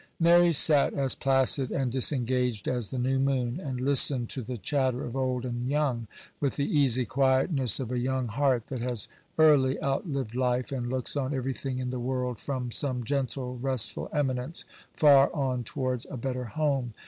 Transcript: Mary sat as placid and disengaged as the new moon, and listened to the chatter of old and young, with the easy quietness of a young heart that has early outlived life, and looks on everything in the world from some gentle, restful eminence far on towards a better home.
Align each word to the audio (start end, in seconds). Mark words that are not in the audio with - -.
Mary 0.19 0.51
sat 0.51 0.95
as 0.95 1.13
placid 1.13 1.69
and 1.69 1.91
disengaged 1.91 2.67
as 2.67 2.89
the 2.89 2.97
new 2.97 3.19
moon, 3.19 3.59
and 3.59 3.79
listened 3.79 4.29
to 4.29 4.41
the 4.41 4.57
chatter 4.57 5.05
of 5.05 5.15
old 5.15 5.45
and 5.45 5.69
young, 5.69 6.07
with 6.39 6.55
the 6.55 6.65
easy 6.75 7.05
quietness 7.05 7.79
of 7.79 7.91
a 7.91 7.99
young 7.99 8.27
heart 8.27 8.65
that 8.65 8.81
has 8.81 9.07
early 9.37 9.79
outlived 9.83 10.33
life, 10.33 10.71
and 10.71 10.89
looks 10.89 11.15
on 11.15 11.35
everything 11.35 11.77
in 11.77 11.91
the 11.91 11.99
world 11.99 12.39
from 12.39 12.71
some 12.71 13.03
gentle, 13.03 13.59
restful 13.59 14.09
eminence 14.11 14.65
far 14.95 15.31
on 15.35 15.63
towards 15.63 16.07
a 16.09 16.17
better 16.17 16.45
home. 16.45 16.95